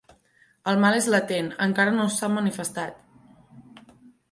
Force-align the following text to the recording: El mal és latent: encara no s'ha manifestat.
El 0.71 0.79
mal 0.83 0.97
és 0.99 1.09
latent: 1.15 1.51
encara 1.67 1.93
no 1.99 2.07
s'ha 2.15 2.31
manifestat. 2.39 3.89